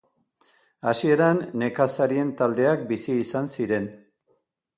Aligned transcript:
Hasieran 0.91 1.41
nekazarien 1.63 2.33
taldeak 2.41 2.87
bizi 2.93 3.19
izan 3.27 3.53
ziren. 3.59 3.91